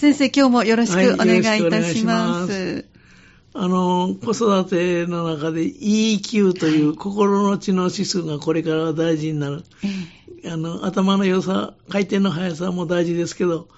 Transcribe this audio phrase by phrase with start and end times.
[0.00, 2.52] 先生、今日もよろしくお願いいたします。
[2.52, 2.84] はい、
[3.52, 9.62] あの、子育ての中で EQ という心の知能指数がこれからは大事になる。
[10.50, 13.68] あの、頭の良さ、回転の速さも大事ですけど、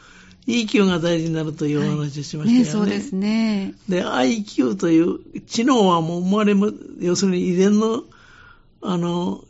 [0.47, 2.53] EQ が大事になるというお話をしましたよね。
[2.53, 3.75] はい、ねそうですね。
[3.89, 5.19] で、IQ という
[5.49, 6.71] 知能はもう生まれも、
[7.01, 8.05] 要するに遺伝の、
[8.81, 9.43] あの、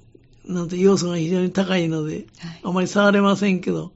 [0.47, 2.27] なんて要素が非常に高いので、はい、
[2.65, 3.93] あまり触れませんけど、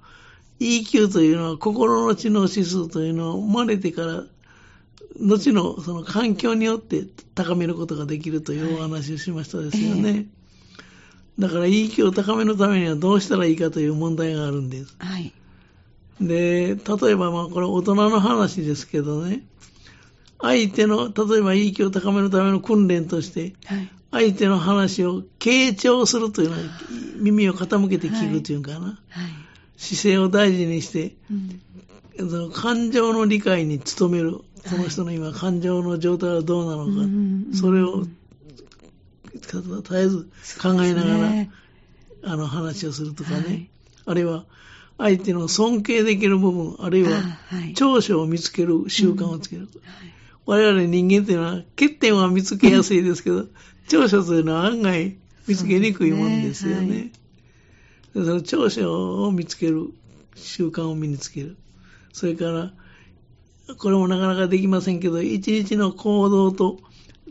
[0.60, 4.24] EQ というのは心の知能指数というのを生まれてから、
[5.20, 7.04] 後のその環境によって
[7.34, 10.10] 高めることができるというお話をしましたですよね。
[10.10, 14.94] はいえー、だから EQ を高めるためにはどうしたらいいかという問題があるんです。
[14.98, 15.32] はい、
[16.20, 19.42] で、例えばまあこれ大人の話ですけどね、
[20.40, 23.54] 相手の、例えば EQ を高めるための訓練として、
[24.10, 26.62] 相手の話を傾聴するというのは、
[27.18, 28.78] 耳を傾けて聞くというかな。
[28.78, 31.14] はい姿勢を大事にして、
[32.18, 34.40] うん、感情の理解に努める。
[34.68, 37.06] この人の今、感情の状態はどうなのか、は
[37.52, 38.04] い、それを
[39.34, 40.28] 絶えず
[40.60, 41.50] 考えながら、ね、
[42.24, 43.70] あの話をするとかね、はい、
[44.06, 44.44] あるいは
[44.98, 47.10] 相手の尊敬できる部分、あるいは
[47.74, 49.68] 長所を見つける習慣をつける。
[50.46, 53.46] 我々人間っていうのは欠点は見つけやすいですけど、
[53.88, 55.16] 長所というのは案外
[55.46, 57.12] 見つけにくいもんですよね。
[58.24, 59.90] その長所を見つける、
[60.34, 61.56] 習慣を身につける。
[62.12, 62.72] それから、
[63.78, 66.78] これもなかなかできませんけど、一日の行動と、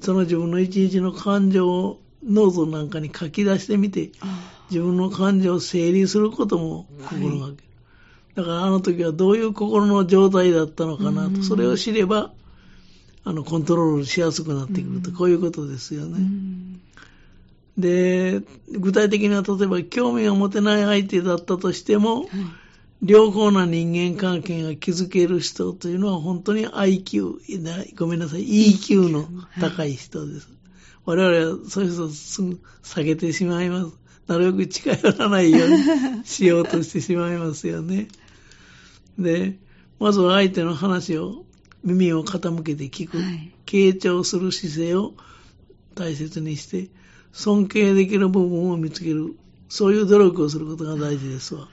[0.02, 4.12] その自分の一日の感情をノートなんかに書き出してみて、
[4.70, 7.40] 自分の感情を整理することも心がける。
[7.40, 7.56] はい、
[8.36, 12.32] だからあの時はどういう心の状態だったのかなと、それを知れば、
[13.24, 16.20] あの、コントロールしやすくなってくると、こういうことですよね。
[17.78, 22.30] で、具体的には例えば興味が持てない相手だったとしても、はい、
[23.06, 29.28] 良好な人間関係が築ける人というのは本当に IQ、ごめんなさい、EQ の
[29.60, 30.48] 高い人です。
[31.06, 33.92] はい、我々はそういう人をすぐ下げてしまいます。
[34.28, 38.08] なるべく近寄らないようにしようとしてしまいますよね。
[39.20, 39.58] で、
[40.00, 41.46] まずは相手の話を
[41.84, 45.14] 耳を傾けて聞く、はい、傾聴する姿勢を
[45.96, 46.90] 大切にして、
[47.32, 49.36] 尊敬できる部分を見つける。
[49.68, 51.68] そういう努力をすることが大事ですわ。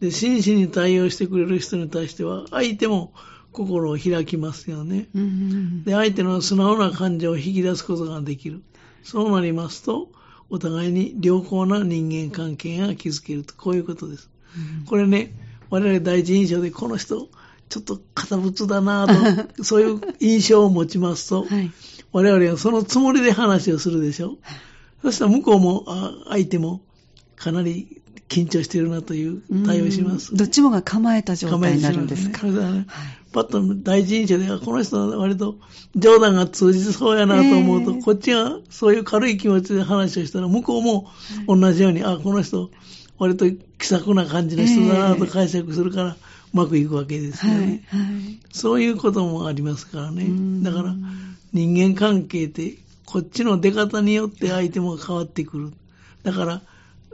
[0.00, 3.12] で、真摯に対応してくれる人に対しては、相手も
[3.52, 5.08] 心を開きますよね。
[5.84, 8.62] で、相手の素直な感情を引き出すことができる。
[9.02, 10.10] そうなりますと、
[10.48, 14.30] お互いに良好な人間関係が築けると、こういうことです。
[14.86, 15.32] これね、
[15.68, 17.28] 我々第一印象でこの人、
[17.68, 19.06] ちょっと堅物だな
[19.54, 21.70] と、 そういう印象を持ちますと、はい、
[22.12, 24.38] 我々はそのつもりで話をするでしょ。
[25.02, 26.82] そしたら向こうも、あ相手も
[27.36, 30.34] かなり緊張してるなという対応します。
[30.34, 32.46] どっちもが構えた状態になるんですか。
[32.46, 32.86] ね、ね
[33.32, 35.56] パッと第一印象では、この人は割と
[35.96, 41.08] 冗談が通じそうやなと思うと、えー、こっちがそういう軽い気持ちで話をしたら、向こうも
[41.46, 42.70] 同じように、あ、この人、
[43.18, 43.46] 割と
[43.78, 46.16] 気さくな感じの人だなと解釈するから、
[46.52, 48.38] うまくいくわけですよね、はいはい。
[48.52, 50.26] そういうこともありますからね。
[50.62, 50.94] だから、
[51.52, 52.74] 人間関係って
[53.06, 55.72] こっちの出方によって相手も変わってくる。
[56.22, 56.62] だから、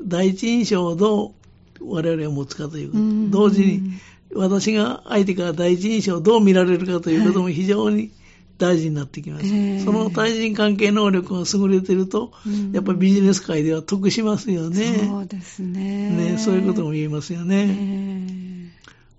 [0.03, 1.33] 第一印象をどう
[1.81, 3.03] 我々は持つかということ。
[3.31, 3.93] 同時に、
[4.35, 8.11] 私が相手から第一印象をどう見られるかということも非常に
[8.59, 9.47] 大事になってきます。
[9.47, 12.33] はい、その対人関係能力が優れてると、
[12.73, 15.09] やっぱりビジネス界では得しますよね。
[15.09, 16.11] そうですね。
[16.33, 18.46] ね、そういうことも言えますよね。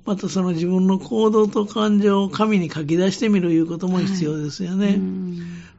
[0.07, 4.87] またその自分の行動と感情を紙に書き出してみるいうことも必要ですよね。
[4.87, 4.99] はい。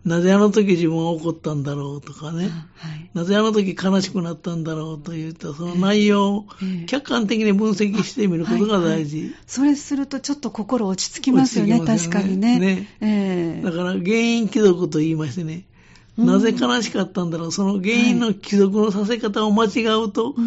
[0.05, 6.47] なぜあの時自分は怒ったんだろうとかね、はい、なぜあの時悲しくなったんだろうといったその内容を
[6.87, 9.17] 客観的に分析してみることが大事。
[9.17, 9.27] はい。
[9.29, 11.99] はい、それするとちょっと心落ち着きますよね、よね。
[11.99, 12.59] 確かにね。
[12.59, 15.65] ねえー、だから原因貴族と言いましてね、
[16.19, 20.41] なぜ悲しかったんだろう、その原因の帰属のさせ方を間違うと、はい、あ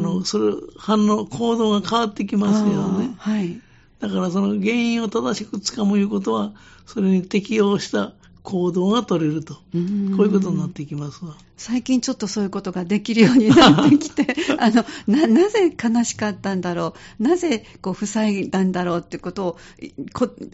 [0.00, 3.14] の、それ、反応、行動が変わってきますよね。
[3.16, 3.60] はい。
[4.00, 6.52] だからその原因を正しくつかむいうことは、
[6.86, 8.12] それに適応した
[8.42, 9.54] 行動が取れると。
[9.54, 11.36] こういうことになってきますわ。
[11.58, 19.58] 最近ちょっとそういうことができるようになってきて、 あの、な、なぜ悲しかったんだろう、なぜこう塞いだんだろうってこと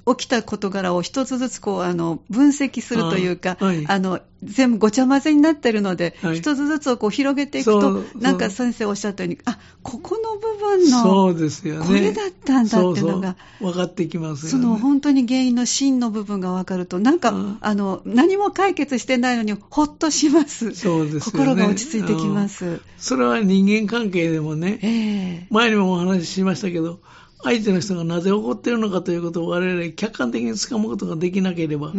[0.07, 11.87] を、起きた事柄を一つずつこう、あの、分析するというか、あはい、あの、全部ごちゃ混ぜになってるので、はい、一つずつをこう広げていくと、なんか先生おっしゃったように、あ、ここの部分の、そうですよね。
[11.87, 13.73] これだったんだっていうのが、そうそう。
[13.73, 14.51] 分かってきますよね。
[14.51, 20.75] その本当に原因の真の部分が分かると、なんか、あの、何も解決してないのにほっとします。
[20.75, 21.21] そうですね。
[21.21, 22.81] 心が落ち着いてきます。
[22.97, 27.01] それは人間関係でもね、えー、前にもお話ししましたけど、
[27.43, 31.93] 相手の人がなぜ怒っているのかということを我々客観的につかむことができなければ、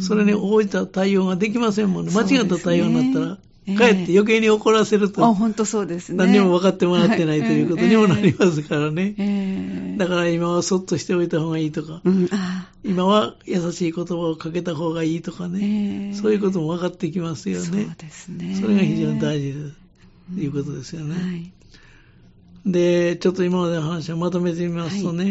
[0.00, 2.12] それに応じた対応ができませんもんね。
[2.12, 3.38] 間違った対応になったら、
[3.76, 6.18] かえって余計に怒らせると、あ本当そうですね。
[6.18, 9.14] 何にも分かってもらってないということにもなりますからね。
[9.98, 12.02] だから今はそっとしておいた方がいいとか、
[12.84, 17.64] 今は優しい言葉をかけた方がいいとかね、そういうことも分かってきますよね。
[17.64, 18.56] そうですね。
[18.60, 19.76] それが非常に大事です。
[20.34, 21.14] ということですよね。
[21.14, 21.52] はい
[22.66, 25.30] で、ちょっと今までの話をまとめてみますとね、は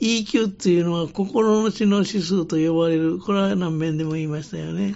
[0.00, 4.84] い、EQ っていうのは心の知の指数と呼ばれる、これは何面でも言いましたよね。
[4.84, 4.94] はい、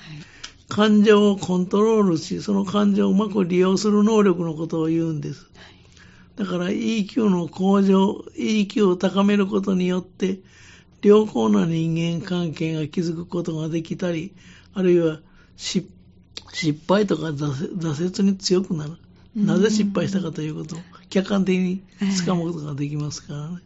[0.69, 5.47] 感情をコントロールし、その感情をうまく利用する能力のことを言うんです。
[6.37, 10.39] だから EQ の向上、EQ を高めることによって、
[11.03, 14.35] 良好な人間関係が築くことができたり、
[14.75, 15.21] あるいは
[15.57, 15.89] 失
[16.89, 18.97] 敗とか挫折に強くなる。
[19.35, 20.79] なぜ失敗したかということを
[21.11, 21.83] 客観的に
[22.15, 23.59] つかむことができますからね。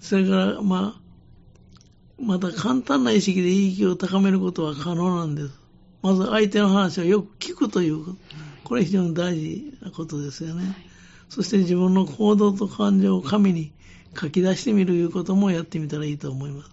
[0.00, 1.00] それから、まあ、
[2.22, 5.50] また簡単な意識で意義を高めることは可能なんです。
[6.02, 8.18] まず相手の話をよく聞くということ。
[8.64, 10.74] これ非常に大事なことですよね。
[11.28, 13.72] そして自分の行動と感情を紙に
[14.18, 16.70] 書き出してみるいうこともやってみたらいいと思います。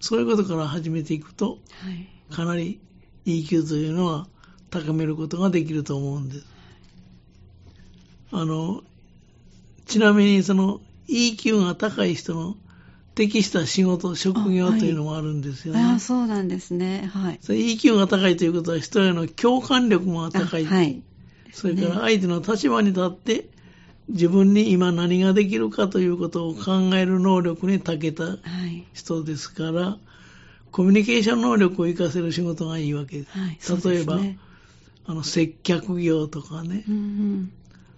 [0.00, 1.58] そういうことから始めていくと、
[2.30, 2.80] かなり
[3.26, 4.26] EQ というのは
[4.70, 6.46] 高めることができると思うんです。
[8.32, 8.82] あの、
[9.86, 12.56] ちなみにその EQ が高い人の
[13.14, 15.80] 適した仕事、職業というのもあるんですよね。
[15.80, 17.10] あ、はい、そうなんですね。
[17.12, 17.40] はい。
[17.42, 20.64] EQ が高いということは人への共感力も高い。
[20.64, 21.02] はい。
[21.52, 23.44] それから相手の立場に立って
[24.08, 28.24] 自分に今何ができるかということを考える能力に長けた
[28.92, 29.98] 人ですから、はい、
[30.72, 33.20] コミュニケーション能力を活かせる仕事がいいわけ。
[33.20, 33.26] で
[33.60, 33.72] す。
[33.72, 34.38] はい、例えば、ね、
[35.06, 37.52] あの接客業とかね、うんうん、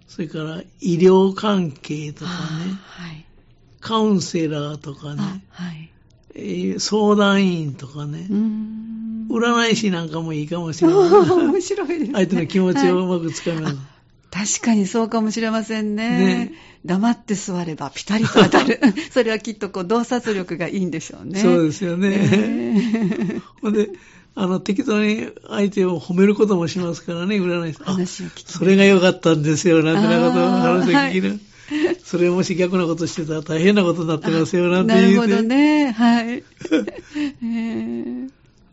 [0.07, 2.37] それから医療関係とかね、
[2.83, 3.27] はい、
[3.81, 5.45] カウンセラーとかね、
[6.79, 8.27] 相談員とかね、
[9.29, 10.99] 占い師なんかもいいかもしれない。
[11.01, 13.77] 面白いです、ね、相手の気持ちをうまくつかめる、はい、
[14.31, 16.19] 確かにそうかもしれませんね。
[16.19, 16.53] ね
[16.85, 18.81] 黙って座ればピタリと当たる。
[19.13, 21.41] それはきっとこう洞察力がいいんでしょうね。
[21.41, 22.09] そうですよね。
[22.11, 23.91] えー、ほんで、
[24.35, 31.29] あの、適当に相手を褒めることもしますからね、占い師話を聞きそれが良かったんですよ、なんてなことを話を聞きる。
[31.31, 31.41] はい、
[32.03, 35.29] それもし逆なことしてたら大変なことになってますよ、なんて言うて。
[35.29, 36.43] なるほどね、はい。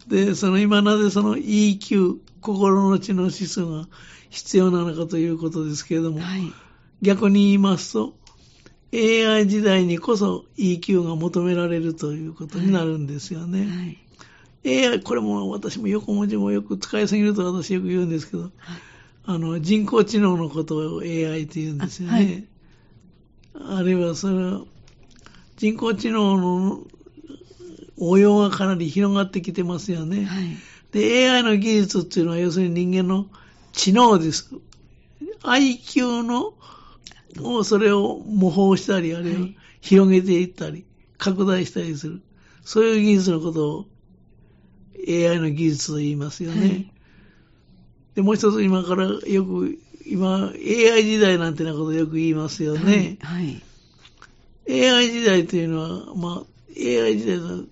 [0.10, 3.88] で、その今なぜその EQ、心の知の指数が
[4.30, 6.52] 必要なのかということですけれども、はい、
[7.02, 8.14] 逆に言いますと、
[8.92, 13.60] AI 時代にこそ EQ が求められるということになるんですよね。
[13.66, 13.98] はい
[14.66, 18.52] AI、これも私も横文字もよく使いすぎると私よく言うんですけど、はい、
[19.26, 22.46] あの、人工知能のことを AI って言うんですよね。
[23.56, 24.68] あるいはその、
[25.56, 26.84] 人工知能の
[28.00, 30.26] 応用がかなり広がってきてますよね。
[30.26, 30.58] はい、
[30.92, 33.28] で、AI の技術っていうのは要するに人間の
[33.74, 34.50] 知能です。
[35.44, 36.54] IQ の、
[37.42, 39.48] をそれを模倣したり、あるいは
[39.82, 40.86] 広げていったり、
[41.18, 42.22] 拡大したりする。
[42.64, 43.86] そういう技術のことを
[45.08, 46.60] AI の技術と言いますよね。
[46.60, 46.92] はい、
[48.16, 53.18] で、もう一つ今からよく、今、AI 時代なんてなことよく言いますよね。
[53.22, 53.44] はい。
[53.46, 53.54] は
[54.68, 57.64] い、AI 時代というのは、まあ、AI 時代の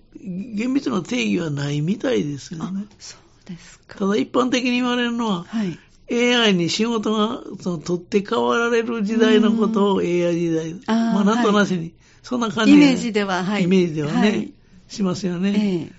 [0.54, 2.86] 厳密な定義はないみたいですよね。
[2.98, 3.98] そうですか。
[3.98, 5.78] ただ一般的に言われるのは、はい、
[6.10, 10.74] AI に仕事がその取って代わられる時代のことを AI 時代。
[10.86, 13.64] あまあ、なんとなしに、はい、そんな感じイメージでは、はい。
[13.64, 14.52] イメージではね、はい、
[14.88, 15.50] しますよね。
[15.50, 15.98] えー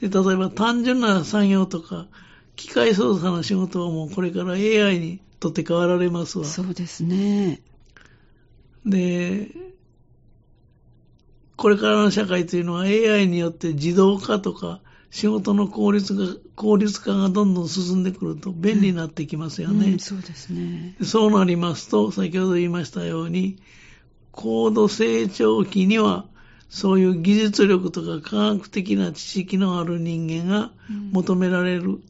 [0.00, 2.06] で、例えば単純な作業とか、
[2.56, 6.44] 機械操作の仕事はもうこれから AI にとって変わられますわ。
[6.44, 7.60] そうですね。
[8.84, 9.50] で、
[11.64, 19.92] これからの社会というのは AI によって自動化とか仕事の効率が効率化がどんどん進んでくると便利になってきますよね。
[19.92, 20.94] うん、そうですね。
[21.02, 23.56] そうなりますと、先ほど言いましたように、
[24.30, 26.26] 高度成長期には
[26.68, 30.70] そういう技術力とか科学的な知識のある人間が
[31.12, 31.82] 求められる。
[31.82, 32.00] うんはい、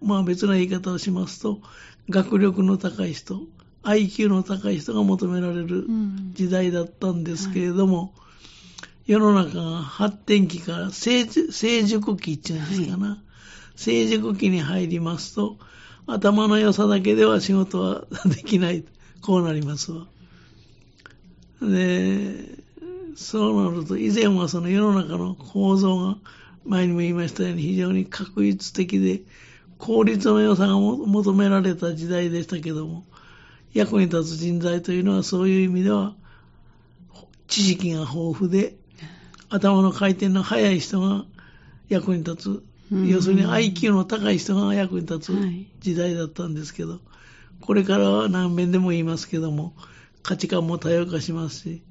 [0.00, 1.60] まあ別な言い方をしますと、
[2.08, 3.42] 学力の高い人、
[3.82, 5.86] IQ の高い人が求められる
[6.32, 8.24] 時代だったんですけれども、うんはい、
[9.06, 13.18] 世の中が発展期から成熟期っていうんですかな、はい、
[13.76, 15.58] 成熟期に入りますと、
[16.06, 18.84] 頭の良さだけでは仕事はできない。
[19.22, 20.06] こうなりますわ。
[21.62, 22.58] で、
[23.16, 26.18] そうなると、以前はその世の中の構造が、
[26.66, 29.22] 前にも言いましたように非常に確率的で、
[29.78, 33.04] 効率の良さが求められた時代でしたけども、
[33.72, 36.14] 役に立つ人材というのはそういう意味では、
[37.48, 38.76] 知識が豊富で、
[39.48, 41.24] 頭の回転の速い人が
[41.88, 42.62] 役に立つ。
[42.90, 45.32] 要するに IQ の高い人が役に立つ
[45.80, 47.00] 時代だったんですけど、
[47.60, 49.74] これからは何遍でも言いますけども、
[50.22, 51.82] 価値観も多様化しますし、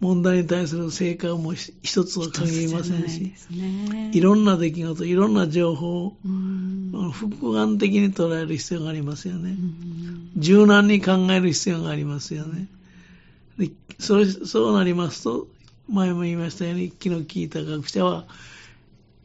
[0.00, 6.16] 問題に対する成果も一つは限りませんし、ね、いろんな出来事、いろんな情報を
[7.12, 9.56] 複眼的に捉える必要がありますよね。
[10.36, 12.66] 柔軟に考える必要がありますよね。
[13.58, 15.46] でそうそうなりますと、
[15.90, 18.26] 前も言いましたように、気の利いた学者は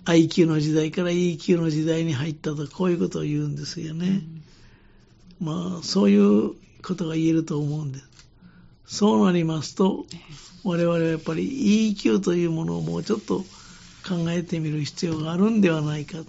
[0.05, 4.21] IQ の時代から EQ の時代に入ったと、こういうことを言うんですよね。
[5.39, 6.53] まあ、そういう
[6.83, 8.05] ことが言えると思うんです。
[8.87, 10.05] そうなりますと、
[10.63, 13.39] 我々はやっぱり EQ というものをもうちょっと
[14.07, 16.25] 考えてみる必要があるんではないかと。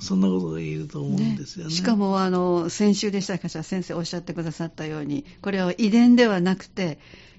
[0.00, 1.70] そんなことが言えると思うんですよね。
[1.70, 6.98] ねしかも、あの、先週でしたかしら先生おっしゃってくださったように、これは遺伝ではなくて、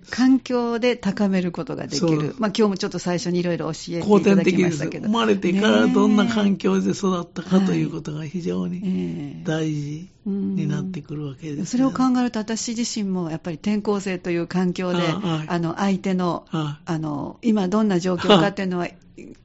[0.10, 2.36] 環境で高めることができる。
[2.40, 5.08] まあ今日もちょっと最初にいろいろ教えていただきましたけど。
[5.08, 18.88] 生まれてからどんな環境で育ったかということが非常に大事になってくるわけです、ね、それを考えると私自身もやっぱり転校生という環境で、ああの相手の、あの、今どんな状況かっていうのは、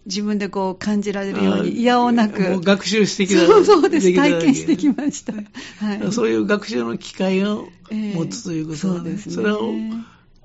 [0.07, 2.61] 自分でこう感じられるように、いやおなく。
[2.61, 3.47] 学習してきた。
[3.47, 4.15] そうそうです。
[4.15, 5.35] 体験してきました。
[5.35, 9.75] はい、そういう学習の機会を持つということはね、えー、そうですねそれを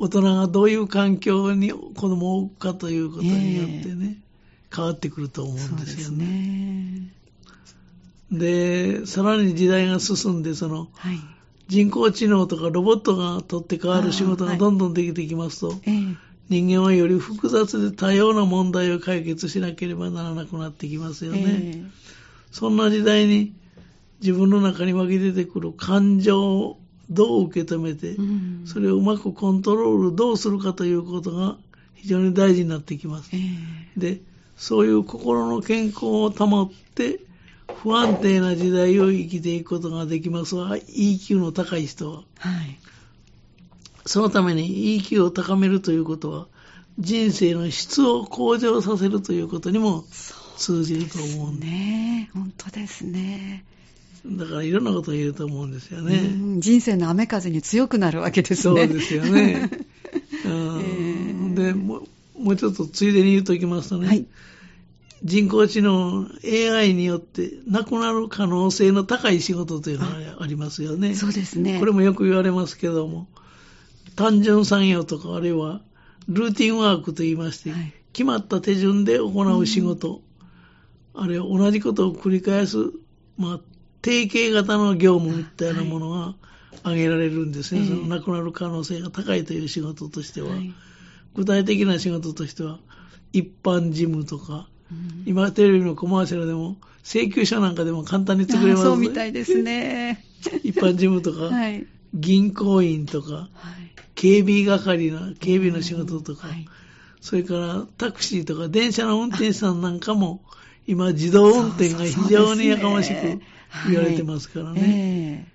[0.03, 4.17] 大人がどういう環境に子供を置くかということによってね、
[4.69, 7.09] えー、変わってくると思うんですよね。
[8.29, 11.19] でで、さらに時代が進んで、その、はい、
[11.69, 15.89] 人工知能とかロボットが取って変わる仕事がどんどんできてきますと、はいえ。
[15.91, 16.15] ー、
[16.49, 21.43] 人間はより複雑で多様な問題を解決しなければならなくなってきますよね。
[21.45, 21.89] えー、
[22.51, 23.53] そんな時代に
[24.19, 26.77] 自分の中に湧き出てくる感情
[27.13, 28.15] どう受け止めて、
[28.65, 31.57] それをうまくコントロールどうするかということが
[31.95, 33.29] 非常に大事になってきます。
[33.33, 34.21] えー、で、
[34.57, 37.19] そういう心の健康を保って、
[37.81, 42.17] 不安定な時代を生きていくことができますが、EQ の高い人は。
[42.39, 42.79] はい、
[44.05, 46.47] そのために EQ を高めるということは、
[46.99, 50.05] 人生の質を向上させるということにも
[50.57, 51.71] 通じると思うんです。
[51.71, 53.65] ね本当ですね。
[54.25, 56.59] だからいろんなことを言えると思うんですよね。
[56.59, 58.87] 人生の雨風に強くなるわけですね。
[58.87, 59.69] そうですよね。
[60.45, 61.97] えー、でも
[62.37, 64.25] う、もうちょっとついでに言うときますとね、はい、
[65.23, 71.15] 人工知能 AI によってなくなる可能性の高い仕事というのがありますよね。
[71.15, 71.79] そうですね。
[71.79, 73.27] これもよく言われますけども、
[74.15, 75.81] 単純作業とかあるいは
[76.27, 80.21] ルーティンワークと言いまして、はい、決まった手順で行う仕事、
[81.15, 82.77] うん、あるいは同じことを繰り返す、
[83.37, 83.59] まあ、
[84.03, 86.35] 定型型の業務みたいなものが
[86.83, 90.73] 挙げられるんですね、はい、そのなくなる可能性が高いという仕事としては、はい、
[91.33, 92.79] 具体的な仕事としては、
[93.31, 100.23] 一般事務とか、うん、今テレビのコマーシャルでも、請求書なんかでも簡単に作れます、ね、そうみたいですね。
[100.63, 103.49] 一般事務とか、はい、銀行員とか、
[104.15, 106.47] 警備係の、警備の仕事とか、
[107.21, 110.41] それからタクシーとか電車の運転手さんなんかも、
[110.87, 113.41] 今自動運転が非常にやかましく
[113.89, 115.47] 言われてますからね。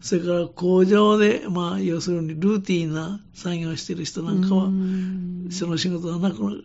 [0.00, 4.70] それから工場で、まあ、要するにルーティンな作業をしている人なんかは、
[5.50, 6.64] その仕事がなく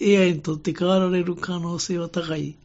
[0.00, 2.56] AI にとって変わられる可能性は高い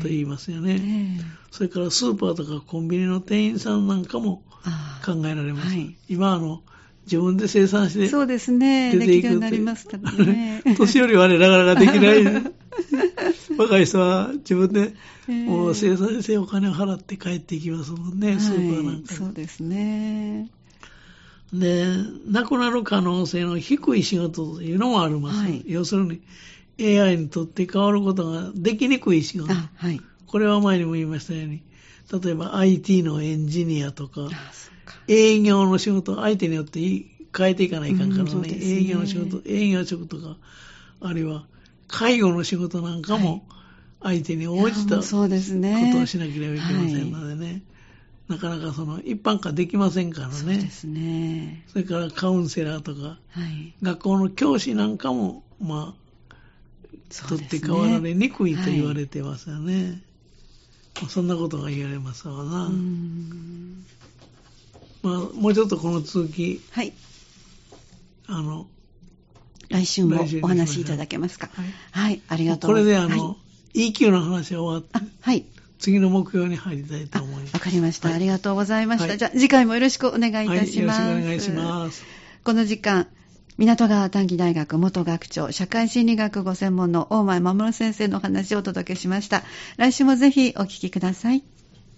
[0.00, 0.84] と言いますよね、はいえ。
[0.84, 4.42] ー、それからスーパーとかコンビニの店員さんなんかも
[5.04, 5.68] 考えられます。
[5.68, 6.62] はい、今あの
[7.04, 10.62] 自分で生産して、そうですね、できるようになりますからね。
[10.78, 12.22] 年寄りはね、なかなかできない。
[13.58, 14.94] 若い人は自分で
[15.28, 20.50] もう生産してお金を払って帰っていきますもんね、スーパーなんか、そうですね。
[21.52, 21.86] で、
[22.26, 25.40] 亡くなる可能性の低い仕事というのもあります。
[25.40, 26.20] はい、要するに
[26.80, 29.52] AI にとって変わることができにくい仕事。
[29.52, 31.62] はい、これは前にも言いましたように、
[32.22, 34.28] 例えば IT のエンジニアとか、
[35.08, 36.80] 営業の仕事、相手によって
[37.36, 38.48] 変えていかないかんからね、うん、ね。
[38.60, 40.36] 営業の仕事、営業職とか、
[41.00, 41.44] あるいは
[41.92, 43.44] 介護の仕事なんかも、
[44.02, 47.62] 相手に応じたことをしなければいけませんのでね。
[48.28, 50.34] なかなかその一般化できませんからね。
[50.34, 51.64] そうですね。
[51.68, 60.02] それからカウンセラーとか、はい、学校の教師なんかも、まあ、取って代わられにくいと言われてますよね。
[60.94, 62.70] はい、そんなことが言われますわな。
[65.02, 66.92] まあ、もうちょっとこの続き、はい。
[68.28, 68.66] あの、
[69.72, 71.48] 来週もお話しいただけますか？
[71.52, 73.36] はい、はい、ありがとうこれであの、は
[73.74, 75.44] い、EQ の話は終わって、はい。
[75.78, 77.54] 次の目標に入りたいと思います。
[77.54, 79.16] わかりました、はい、ありがとうございました。
[79.16, 81.02] じゃあ、次回もよろしくお願いいたします。
[81.02, 82.04] よろしくお願いします。
[82.44, 83.08] この時間、
[83.58, 89.42] 港川短期大学元学長、社会心理学ご専門の大前守先生のお話をお届けしました。
[89.76, 91.42] 来週もぜひお聞きください。